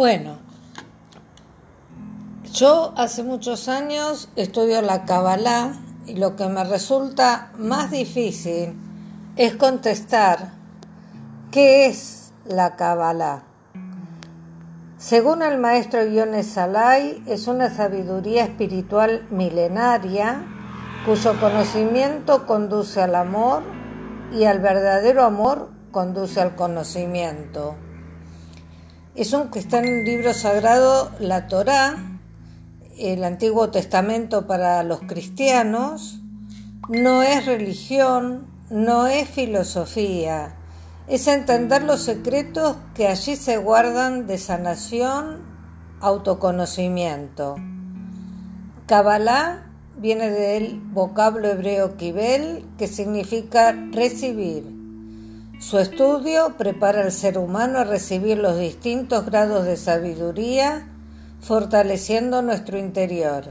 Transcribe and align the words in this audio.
Bueno, 0.00 0.38
yo 2.54 2.94
hace 2.96 3.22
muchos 3.22 3.68
años 3.68 4.30
estudio 4.34 4.80
la 4.80 5.04
Kabbalah 5.04 5.74
y 6.06 6.14
lo 6.14 6.36
que 6.36 6.46
me 6.46 6.64
resulta 6.64 7.52
más 7.58 7.90
difícil 7.90 8.80
es 9.36 9.56
contestar 9.56 10.52
qué 11.50 11.84
es 11.84 12.32
la 12.46 12.76
Kabbalah. 12.76 13.42
Según 14.96 15.42
el 15.42 15.58
maestro 15.58 16.02
Yones 16.06 16.46
Salai, 16.46 17.22
es 17.26 17.46
una 17.46 17.68
sabiduría 17.68 18.44
espiritual 18.44 19.26
milenaria 19.30 20.46
cuyo 21.04 21.38
conocimiento 21.38 22.46
conduce 22.46 23.02
al 23.02 23.14
amor 23.16 23.62
y 24.32 24.44
al 24.44 24.60
verdadero 24.60 25.24
amor 25.24 25.68
conduce 25.90 26.40
al 26.40 26.56
conocimiento. 26.56 27.76
Es 29.20 29.34
un 29.34 29.50
está 29.54 29.80
en 29.80 29.98
un 29.98 30.04
libro 30.06 30.32
sagrado, 30.32 31.10
la 31.20 31.46
Torá, 31.46 31.98
el 32.96 33.22
Antiguo 33.22 33.68
Testamento 33.68 34.46
para 34.46 34.82
los 34.82 35.00
cristianos, 35.00 36.20
no 36.88 37.22
es 37.22 37.44
religión, 37.44 38.46
no 38.70 39.08
es 39.08 39.28
filosofía, 39.28 40.54
es 41.06 41.26
entender 41.26 41.82
los 41.82 42.00
secretos 42.00 42.78
que 42.94 43.08
allí 43.08 43.36
se 43.36 43.58
guardan 43.58 44.26
de 44.26 44.38
sanación, 44.38 45.42
autoconocimiento. 46.00 47.56
Kabbalah 48.86 49.66
viene 49.98 50.30
del 50.30 50.80
vocablo 50.80 51.46
hebreo 51.48 51.98
kibel, 51.98 52.64
que 52.78 52.88
significa 52.88 53.72
recibir. 53.92 54.79
Su 55.60 55.78
estudio 55.78 56.56
prepara 56.56 57.02
al 57.02 57.12
ser 57.12 57.36
humano 57.36 57.80
a 57.80 57.84
recibir 57.84 58.38
los 58.38 58.58
distintos 58.58 59.26
grados 59.26 59.66
de 59.66 59.76
sabiduría, 59.76 60.88
fortaleciendo 61.42 62.40
nuestro 62.40 62.78
interior. 62.78 63.44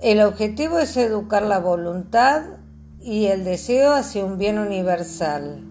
El 0.00 0.20
objetivo 0.20 0.78
es 0.78 0.98
educar 0.98 1.42
la 1.42 1.60
voluntad 1.60 2.42
y 3.00 3.24
el 3.24 3.42
deseo 3.42 3.94
hacia 3.94 4.22
un 4.22 4.36
bien 4.36 4.58
universal. 4.58 5.64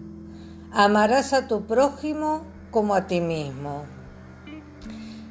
Amarás 0.72 1.32
a 1.32 1.46
tu 1.46 1.66
prójimo 1.66 2.42
como 2.72 2.96
a 2.96 3.06
ti 3.06 3.20
mismo. 3.20 3.84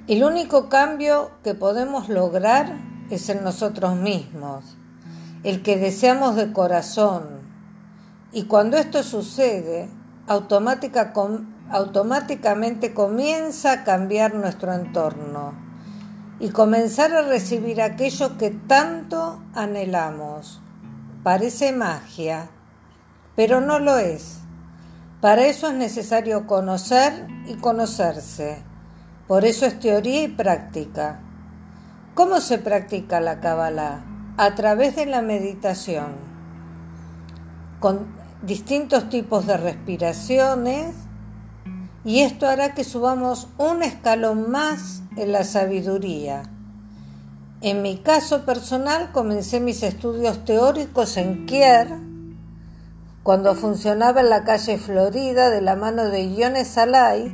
El 0.07 0.23
único 0.23 0.69
cambio 0.69 1.31
que 1.43 1.53
podemos 1.53 2.07
lograr 2.07 2.77
es 3.09 3.27
en 3.27 3.43
nosotros 3.43 3.97
mismos, 3.97 4.77
el 5.43 5.63
que 5.63 5.75
deseamos 5.75 6.37
de 6.37 6.53
corazón. 6.53 7.41
Y 8.31 8.43
cuando 8.43 8.77
esto 8.77 9.03
sucede, 9.03 9.89
automáticamente 10.27 12.93
comienza 12.93 13.71
a 13.71 13.83
cambiar 13.83 14.35
nuestro 14.35 14.73
entorno 14.73 15.53
y 16.39 16.49
comenzar 16.49 17.13
a 17.13 17.21
recibir 17.21 17.79
aquello 17.81 18.37
que 18.37 18.49
tanto 18.49 19.41
anhelamos. 19.53 20.61
Parece 21.23 21.71
magia, 21.71 22.49
pero 23.35 23.61
no 23.61 23.79
lo 23.79 23.97
es. 23.97 24.39
Para 25.21 25.45
eso 25.45 25.69
es 25.69 25.75
necesario 25.75 26.47
conocer 26.47 27.27
y 27.47 27.55
conocerse. 27.55 28.61
Por 29.27 29.45
eso 29.45 29.65
es 29.65 29.79
teoría 29.79 30.23
y 30.23 30.27
práctica. 30.27 31.21
¿Cómo 32.13 32.41
se 32.41 32.57
practica 32.57 33.21
la 33.21 33.39
Kabbalah? 33.39 34.03
A 34.37 34.55
través 34.55 34.97
de 34.97 35.05
la 35.05 35.21
meditación. 35.21 36.15
Con 37.79 38.22
distintos 38.43 39.09
tipos 39.09 39.47
de 39.47 39.55
respiraciones 39.55 40.95
y 42.03 42.19
esto 42.19 42.47
hará 42.47 42.73
que 42.73 42.83
subamos 42.83 43.47
un 43.57 43.81
escalón 43.81 44.51
más 44.51 45.01
en 45.15 45.31
la 45.31 45.45
sabiduría. 45.45 46.43
En 47.61 47.81
mi 47.81 47.97
caso 47.97 48.45
personal 48.45 49.13
comencé 49.13 49.61
mis 49.61 49.83
estudios 49.83 50.43
teóricos 50.43 51.15
en 51.15 51.45
Kier 51.45 51.87
cuando 53.23 53.55
funcionaba 53.55 54.19
en 54.19 54.29
la 54.29 54.43
calle 54.43 54.77
Florida 54.77 55.49
de 55.49 55.61
la 55.61 55.77
mano 55.77 56.03
de 56.09 56.33
Ione 56.35 56.65
Salai, 56.65 57.33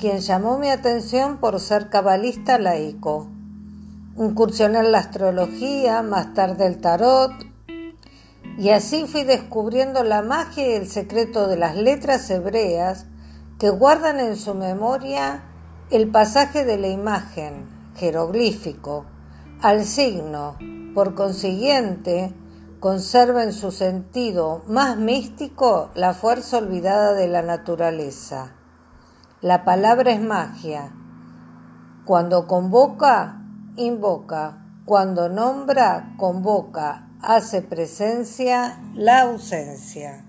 quien 0.00 0.18
llamó 0.18 0.58
mi 0.58 0.70
atención 0.70 1.38
por 1.38 1.60
ser 1.60 1.88
cabalista 1.88 2.58
laico. 2.58 3.28
Incursioné 4.16 4.80
en 4.80 4.90
la 4.90 4.98
astrología, 4.98 6.02
más 6.02 6.34
tarde 6.34 6.66
el 6.66 6.80
tarot, 6.80 7.49
y 8.60 8.68
así 8.68 9.06
fui 9.06 9.24
descubriendo 9.24 10.04
la 10.04 10.20
magia 10.20 10.68
y 10.68 10.72
el 10.72 10.86
secreto 10.86 11.48
de 11.48 11.56
las 11.56 11.76
letras 11.76 12.28
hebreas 12.28 13.06
que 13.58 13.70
guardan 13.70 14.20
en 14.20 14.36
su 14.36 14.54
memoria 14.54 15.44
el 15.88 16.10
pasaje 16.10 16.66
de 16.66 16.76
la 16.76 16.88
imagen, 16.88 17.66
jeroglífico, 17.96 19.06
al 19.62 19.84
signo. 19.84 20.58
Por 20.94 21.14
consiguiente, 21.14 22.34
conserva 22.80 23.44
en 23.44 23.54
su 23.54 23.70
sentido 23.70 24.62
más 24.66 24.98
místico 24.98 25.90
la 25.94 26.12
fuerza 26.12 26.58
olvidada 26.58 27.14
de 27.14 27.28
la 27.28 27.40
naturaleza. 27.40 28.52
La 29.40 29.64
palabra 29.64 30.12
es 30.12 30.20
magia. 30.20 30.92
Cuando 32.04 32.46
convoca, 32.46 33.40
invoca. 33.76 34.58
Cuando 34.84 35.30
nombra, 35.30 36.12
convoca 36.18 37.06
hace 37.22 37.62
presencia 37.62 38.78
la 38.94 39.22
ausencia. 39.22 40.24